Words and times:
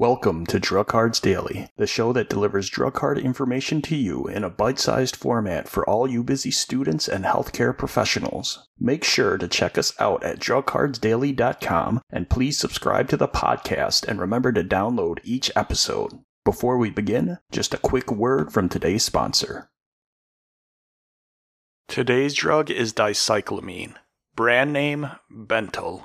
Welcome 0.00 0.46
to 0.46 0.58
Drug 0.58 0.86
Cards 0.86 1.20
Daily, 1.20 1.68
the 1.76 1.86
show 1.86 2.14
that 2.14 2.30
delivers 2.30 2.70
drug 2.70 2.94
card 2.94 3.18
information 3.18 3.82
to 3.82 3.94
you 3.94 4.26
in 4.26 4.44
a 4.44 4.48
bite 4.48 4.78
sized 4.78 5.14
format 5.14 5.68
for 5.68 5.86
all 5.86 6.08
you 6.08 6.24
busy 6.24 6.50
students 6.50 7.06
and 7.06 7.26
healthcare 7.26 7.76
professionals. 7.76 8.66
Make 8.78 9.04
sure 9.04 9.36
to 9.36 9.46
check 9.46 9.76
us 9.76 9.92
out 10.00 10.24
at 10.24 10.38
drugcardsdaily.com 10.38 12.00
and 12.08 12.30
please 12.30 12.56
subscribe 12.56 13.10
to 13.10 13.18
the 13.18 13.28
podcast 13.28 14.08
and 14.08 14.18
remember 14.18 14.52
to 14.52 14.64
download 14.64 15.18
each 15.22 15.50
episode. 15.54 16.18
Before 16.46 16.78
we 16.78 16.88
begin, 16.88 17.36
just 17.52 17.74
a 17.74 17.78
quick 17.78 18.10
word 18.10 18.54
from 18.54 18.70
today's 18.70 19.04
sponsor. 19.04 19.68
Today's 21.88 22.32
drug 22.32 22.70
is 22.70 22.94
dicyclomine, 22.94 23.96
brand 24.34 24.72
name 24.72 25.10
Bentyl. 25.30 26.04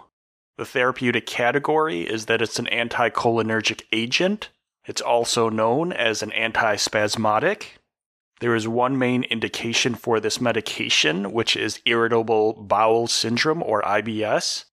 The 0.58 0.66
therapeutic 0.66 1.26
category 1.26 2.02
is 2.02 2.28
that 2.28 2.42
it's 2.42 2.60
an 2.60 2.68
anticholinergic 2.68 3.84
agent. 3.92 4.50
It's 4.86 5.02
also 5.02 5.50
known 5.50 5.92
as 5.92 6.22
an 6.22 6.32
antispasmodic. 6.32 7.78
There 8.40 8.56
is 8.56 8.68
one 8.68 8.98
main 8.98 9.24
indication 9.24 9.96
for 9.96 10.20
this 10.20 10.40
medication, 10.40 11.32
which 11.34 11.56
is 11.56 11.82
irritable 11.86 12.54
bowel 12.54 13.08
syndrome 13.08 13.64
or 13.64 13.82
IBS. 13.82 14.66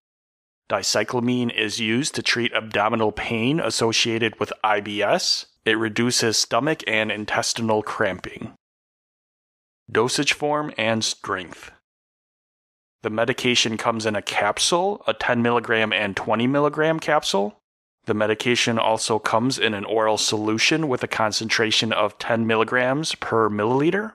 Dicyclomine 0.68 1.54
is 1.54 1.80
used 1.80 2.14
to 2.14 2.22
treat 2.22 2.52
abdominal 2.52 3.12
pain 3.12 3.60
associated 3.60 4.38
with 4.38 4.52
IBS. 4.64 5.46
It 5.64 5.78
reduces 5.78 6.38
stomach 6.38 6.82
and 6.86 7.10
intestinal 7.12 7.82
cramping. 7.82 8.54
Dosage 9.90 10.32
form 10.32 10.72
and 10.78 11.04
strength. 11.04 11.70
The 13.02 13.10
medication 13.10 13.76
comes 13.76 14.06
in 14.06 14.14
a 14.14 14.22
capsule, 14.22 15.02
a 15.06 15.14
10 15.14 15.42
milligram 15.42 15.92
and 15.92 16.16
20 16.16 16.46
milligram 16.46 17.00
capsule. 17.00 17.58
The 18.04 18.14
medication 18.14 18.78
also 18.78 19.18
comes 19.18 19.58
in 19.58 19.74
an 19.74 19.84
oral 19.84 20.18
solution 20.18 20.88
with 20.88 21.02
a 21.02 21.08
concentration 21.08 21.92
of 21.92 22.18
10 22.18 22.46
milligrams 22.46 23.14
per 23.16 23.50
milliliter. 23.50 24.14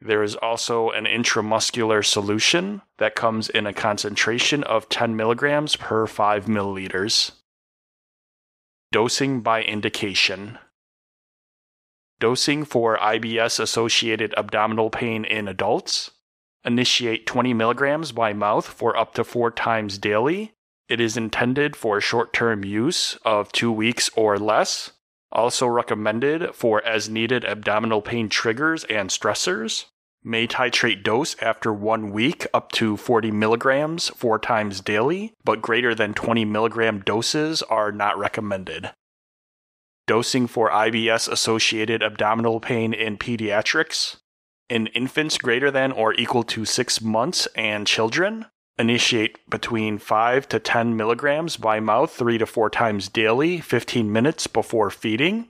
There 0.00 0.22
is 0.22 0.36
also 0.36 0.90
an 0.90 1.04
intramuscular 1.04 2.04
solution 2.04 2.82
that 2.98 3.14
comes 3.14 3.48
in 3.48 3.66
a 3.66 3.72
concentration 3.72 4.62
of 4.62 4.88
10 4.88 5.16
milligrams 5.16 5.76
per 5.76 6.06
5 6.06 6.46
milliliters. 6.46 7.32
Dosing 8.90 9.40
by 9.40 9.62
indication. 9.62 10.58
Dosing 12.20 12.64
for 12.64 12.96
IBS 12.96 13.60
associated 13.60 14.34
abdominal 14.36 14.88
pain 14.88 15.24
in 15.24 15.46
adults 15.46 16.12
Initiate 16.64 17.26
20 17.26 17.54
milligrams 17.54 18.12
by 18.12 18.32
mouth 18.32 18.66
for 18.66 18.96
up 18.96 19.14
to 19.14 19.24
four 19.24 19.50
times 19.50 19.96
daily. 19.98 20.52
It 20.88 21.00
is 21.00 21.16
intended 21.16 21.76
for 21.76 22.00
short 22.00 22.32
term 22.32 22.64
use 22.64 23.16
of 23.24 23.52
two 23.52 23.70
weeks 23.70 24.10
or 24.16 24.38
less. 24.38 24.92
Also 25.30 25.66
recommended 25.66 26.54
for 26.54 26.84
as 26.84 27.08
needed 27.08 27.44
abdominal 27.44 28.02
pain 28.02 28.28
triggers 28.28 28.84
and 28.84 29.10
stressors. 29.10 29.84
May 30.24 30.46
titrate 30.46 31.04
dose 31.04 31.36
after 31.40 31.72
one 31.72 32.10
week 32.10 32.46
up 32.52 32.72
to 32.72 32.96
40 32.96 33.30
milligrams 33.30 34.08
four 34.08 34.38
times 34.38 34.80
daily, 34.80 35.34
but 35.44 35.62
greater 35.62 35.94
than 35.94 36.12
20 36.12 36.44
milligram 36.44 37.00
doses 37.00 37.62
are 37.62 37.92
not 37.92 38.18
recommended. 38.18 38.90
Dosing 40.06 40.46
for 40.46 40.70
IBS 40.70 41.30
associated 41.30 42.02
abdominal 42.02 42.60
pain 42.60 42.92
in 42.92 43.16
pediatrics 43.16 44.16
in 44.68 44.86
infants 44.88 45.38
greater 45.38 45.70
than 45.70 45.92
or 45.92 46.12
equal 46.14 46.42
to 46.44 46.64
six 46.64 47.00
months 47.00 47.46
and 47.54 47.86
children, 47.86 48.46
initiate 48.78 49.38
between 49.48 49.98
5 49.98 50.48
to 50.48 50.58
10 50.58 50.96
milligrams 50.96 51.56
by 51.56 51.80
mouth 51.80 52.12
three 52.12 52.38
to 52.38 52.46
four 52.46 52.70
times 52.70 53.08
daily, 53.08 53.60
15 53.60 54.12
minutes 54.12 54.46
before 54.46 54.90
feeding. 54.90 55.48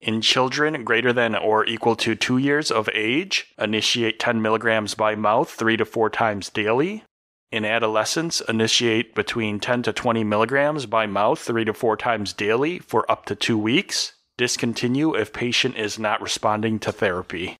In 0.00 0.20
children 0.20 0.84
greater 0.84 1.12
than 1.12 1.34
or 1.34 1.64
equal 1.66 1.96
to 1.96 2.14
two 2.14 2.38
years 2.38 2.70
of 2.70 2.88
age, 2.94 3.52
initiate 3.58 4.20
10 4.20 4.40
milligrams 4.40 4.94
by 4.94 5.14
mouth 5.14 5.50
three 5.50 5.76
to 5.76 5.84
four 5.84 6.10
times 6.10 6.48
daily. 6.48 7.04
In 7.50 7.64
adolescents, 7.64 8.40
initiate 8.48 9.14
between 9.14 9.60
10 9.60 9.84
to 9.84 9.92
20 9.92 10.24
milligrams 10.24 10.86
by 10.86 11.06
mouth 11.06 11.38
three 11.38 11.64
to 11.64 11.72
four 11.72 11.96
times 11.96 12.32
daily 12.32 12.78
for 12.80 13.10
up 13.10 13.26
to 13.26 13.34
two 13.34 13.58
weeks. 13.58 14.12
Discontinue 14.36 15.14
if 15.14 15.32
patient 15.32 15.76
is 15.76 15.98
not 15.98 16.20
responding 16.20 16.78
to 16.80 16.92
therapy 16.92 17.56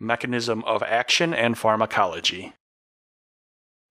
mechanism 0.00 0.62
of 0.64 0.82
action, 0.82 1.32
and 1.32 1.56
pharmacology. 1.56 2.52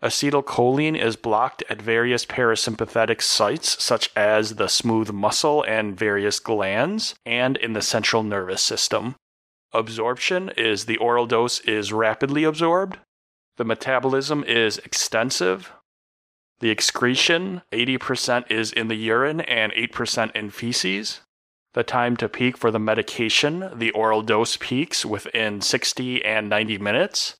Acetylcholine 0.03 1.01
is 1.01 1.15
blocked 1.15 1.63
at 1.69 1.81
various 1.81 2.25
parasympathetic 2.25 3.21
sites, 3.21 3.81
such 3.81 4.09
as 4.17 4.55
the 4.55 4.67
smooth 4.67 5.11
muscle 5.11 5.63
and 5.63 5.97
various 5.97 6.41
glands, 6.41 7.15
and 7.25 7.55
in 7.55 7.71
the 7.71 7.81
central 7.81 8.21
nervous 8.21 8.61
system. 8.61 9.15
Absorption 9.71 10.51
is 10.57 10.85
the 10.85 10.97
oral 10.97 11.25
dose 11.25 11.61
is 11.61 11.93
rapidly 11.93 12.43
absorbed. 12.43 12.99
The 13.55 13.63
metabolism 13.63 14.43
is 14.43 14.77
extensive. 14.79 15.71
The 16.59 16.69
excretion, 16.69 17.61
80% 17.71 18.51
is 18.51 18.73
in 18.73 18.89
the 18.89 18.95
urine 18.95 19.41
and 19.41 19.71
8% 19.71 20.35
in 20.35 20.49
feces. 20.49 21.21
The 21.73 21.83
time 21.83 22.17
to 22.17 22.29
peak 22.29 22.55
for 22.55 22.69
the 22.69 22.79
medication, 22.79 23.71
the 23.73 23.91
oral 23.91 24.21
dose 24.21 24.57
peaks 24.57 25.03
within 25.03 25.59
60 25.61 26.23
and 26.23 26.47
90 26.47 26.77
minutes. 26.77 27.37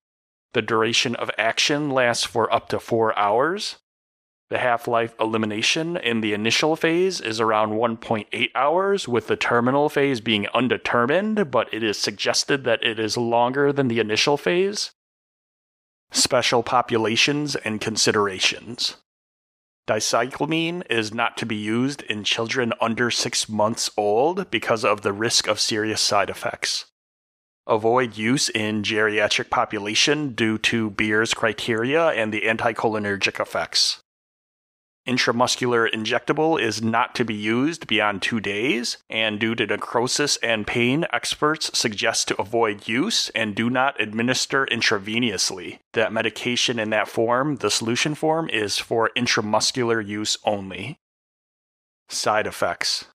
The 0.54 0.62
duration 0.62 1.16
of 1.16 1.30
action 1.38 1.90
lasts 1.90 2.26
for 2.26 2.52
up 2.52 2.68
to 2.70 2.80
4 2.80 3.18
hours. 3.18 3.78
The 4.50 4.58
half 4.58 4.88
life 4.88 5.16
elimination 5.20 5.98
in 5.98 6.22
the 6.22 6.34
initial 6.34 6.76
phase 6.76 7.22
is 7.22 7.40
around 7.40 7.72
1.8 7.72 8.50
hours, 8.54 9.08
with 9.08 9.28
the 9.28 9.36
terminal 9.36 9.90
phase 9.90 10.20
being 10.20 10.48
undetermined, 10.54 11.50
but 11.50 11.74
it 11.74 11.84
is 11.84 11.98
suggested 11.98 12.64
that 12.64 12.84
it 12.84 13.00
is 13.00 13.18
longer 13.18 13.72
than 13.72 13.88
the 13.88 14.00
initial 14.00 14.38
phase. 14.38 14.92
Special 16.12 16.62
populations 16.62 17.56
and 17.56 17.82
considerations. 17.82 18.98
Dicyclomine 19.86 20.84
is 20.90 21.14
not 21.14 21.36
to 21.38 21.46
be 21.46 21.58
used 21.58 22.04
in 22.04 22.24
children 22.24 22.72
under 22.80 23.12
six 23.12 23.50
months 23.50 23.90
old 23.98 24.50
because 24.50 24.86
of 24.86 25.02
the 25.02 25.12
risk 25.12 25.48
of 25.48 25.60
serious 25.60 26.00
side 26.00 26.30
effects. 26.30 26.86
Avoid 27.68 28.18
use 28.18 28.50
in 28.50 28.84
geriatric 28.84 29.50
population 29.50 30.36
due 30.36 30.58
to 30.60 30.90
Beer's 30.90 31.34
criteria 31.34 32.10
and 32.10 32.34
the 32.34 32.42
anticholinergic 32.42 33.42
effects. 33.42 34.03
Intramuscular 35.08 35.92
injectable 35.92 36.62
is 36.62 36.82
not 36.82 37.14
to 37.16 37.26
be 37.26 37.34
used 37.34 37.88
beyond 37.88 38.22
two 38.22 38.40
days, 38.40 38.98
and 39.10 39.40
due 39.40 39.54
to 39.56 39.66
necrosis 39.66 40.38
and 40.38 40.66
pain, 40.66 41.06
experts 41.12 41.78
suggest 41.78 42.30
to 42.30 42.42
avoid 42.42 42.88
use 42.88 43.30
and 43.32 43.56
do 43.56 43.70
not 43.70 44.00
administer 44.00 44.66
intravenously. 44.66 45.80
That 45.92 46.14
medication 46.14 46.80
in 46.80 46.90
that 46.92 47.10
form, 47.10 47.58
the 47.58 47.70
solution 47.70 48.16
form, 48.16 48.50
is 48.50 48.78
for 48.78 49.12
intramuscular 49.18 50.06
use 50.06 50.38
only. 50.46 50.98
Side 52.08 52.48
effects 52.48 53.06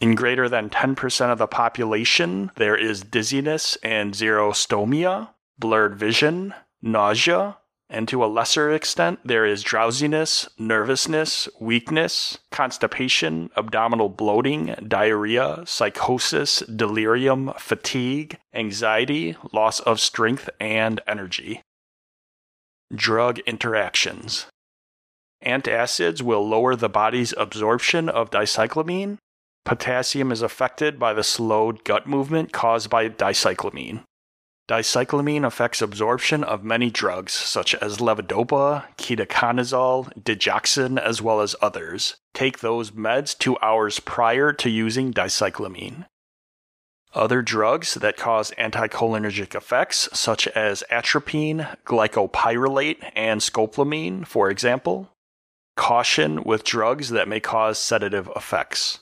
in 0.00 0.14
greater 0.14 0.48
than 0.48 0.70
10% 0.70 1.30
of 1.30 1.38
the 1.38 1.46
population, 1.46 2.50
there 2.56 2.76
is 2.76 3.02
dizziness 3.02 3.76
and 3.82 4.14
xerostomia, 4.14 5.30
blurred 5.58 5.96
vision, 5.96 6.54
nausea, 6.80 7.58
and 7.90 8.06
to 8.06 8.24
a 8.24 8.26
lesser 8.26 8.70
extent, 8.70 9.18
there 9.24 9.44
is 9.44 9.64
drowsiness, 9.64 10.48
nervousness, 10.56 11.48
weakness, 11.58 12.38
constipation, 12.52 13.50
abdominal 13.56 14.08
bloating, 14.08 14.76
diarrhea, 14.86 15.64
psychosis, 15.66 16.60
delirium, 16.60 17.52
fatigue, 17.58 18.38
anxiety, 18.54 19.36
loss 19.52 19.80
of 19.80 19.98
strength 19.98 20.48
and 20.60 21.00
energy. 21.08 21.62
Drug 22.94 23.40
interactions. 23.40 24.46
Antacids 25.44 26.22
will 26.22 26.46
lower 26.46 26.76
the 26.76 26.88
body's 26.88 27.34
absorption 27.36 28.08
of 28.08 28.30
dicyclomine. 28.30 29.18
Potassium 29.64 30.30
is 30.30 30.42
affected 30.42 30.98
by 30.98 31.12
the 31.12 31.24
slowed 31.24 31.82
gut 31.84 32.06
movement 32.06 32.52
caused 32.52 32.88
by 32.88 33.08
dicyclomine. 33.08 34.04
Dicyclomine 34.70 35.44
affects 35.44 35.82
absorption 35.82 36.44
of 36.44 36.62
many 36.62 36.90
drugs 36.90 37.32
such 37.32 37.74
as 37.74 37.96
levodopa, 37.96 38.84
ketoconazole, 38.96 40.16
digoxin, 40.22 40.96
as 40.96 41.20
well 41.20 41.40
as 41.40 41.56
others. 41.60 42.18
Take 42.34 42.60
those 42.60 42.92
meds 42.92 43.36
two 43.36 43.58
hours 43.58 43.98
prior 43.98 44.52
to 44.52 44.70
using 44.70 45.12
dicyclomine. 45.12 46.06
Other 47.14 47.42
drugs 47.42 47.94
that 47.94 48.16
cause 48.16 48.52
anticholinergic 48.52 49.56
effects, 49.56 50.08
such 50.12 50.46
as 50.46 50.84
atropine, 50.88 51.76
glycopyrrolate, 51.84 53.10
and 53.16 53.40
scopolamine, 53.40 54.24
for 54.24 54.50
example. 54.50 55.10
Caution 55.76 56.44
with 56.44 56.62
drugs 56.62 57.10
that 57.10 57.26
may 57.26 57.40
cause 57.40 57.76
sedative 57.76 58.30
effects. 58.36 59.00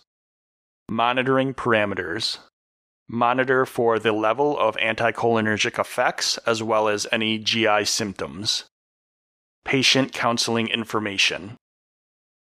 Monitoring 0.88 1.52
parameters. 1.52 2.38
Monitor 3.10 3.64
for 3.64 3.98
the 3.98 4.12
level 4.12 4.58
of 4.58 4.76
anticholinergic 4.76 5.78
effects 5.78 6.36
as 6.38 6.62
well 6.62 6.88
as 6.88 7.06
any 7.10 7.38
GI 7.38 7.86
symptoms. 7.86 8.64
Patient 9.64 10.12
counseling 10.12 10.68
information. 10.68 11.56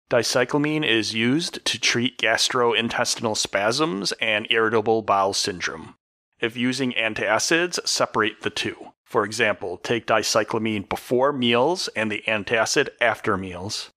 Dicyclomine 0.09 0.87
is 0.87 1.15
used 1.15 1.65
to 1.65 1.81
treat 1.81 2.19
gastrointestinal 2.19 3.37
spasms 3.37 4.13
and 4.21 4.47
irritable 4.51 5.03
bowel 5.03 5.33
syndrome. 5.33 5.95
If 6.39 6.57
using 6.57 6.93
antacids, 6.93 7.85
separate 7.87 8.43
the 8.43 8.51
two. 8.51 8.93
For 9.05 9.25
example, 9.25 9.79
take 9.79 10.07
dicyclomine 10.07 10.89
before 10.89 11.33
meals 11.33 11.89
and 11.97 12.11
the 12.11 12.23
antacid 12.27 12.91
after 13.01 13.37
meals. 13.37 13.91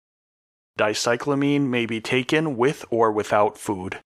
Dicyclomine 0.80 1.68
may 1.68 1.86
be 1.86 2.02
taken 2.02 2.58
with 2.58 2.86
or 2.90 3.12
without 3.12 3.58
food. 3.58 4.00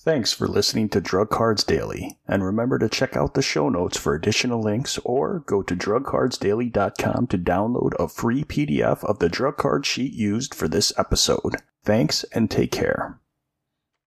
Thanks 0.00 0.32
for 0.32 0.46
listening 0.46 0.90
to 0.90 1.00
Drug 1.00 1.28
Cards 1.28 1.64
Daily, 1.64 2.18
and 2.28 2.44
remember 2.44 2.78
to 2.78 2.88
check 2.88 3.16
out 3.16 3.34
the 3.34 3.42
show 3.42 3.68
notes 3.68 3.98
for 3.98 4.14
additional 4.14 4.62
links 4.62 4.96
or 5.04 5.40
go 5.40 5.60
to 5.60 5.74
drugcardsdaily.com 5.74 7.26
to 7.26 7.36
download 7.36 7.94
a 7.98 8.06
free 8.06 8.44
PDF 8.44 9.02
of 9.02 9.18
the 9.18 9.28
drug 9.28 9.56
card 9.56 9.84
sheet 9.84 10.12
used 10.12 10.54
for 10.54 10.68
this 10.68 10.92
episode. 10.96 11.56
Thanks 11.84 12.22
and 12.32 12.48
take 12.48 12.70
care. 12.70 13.18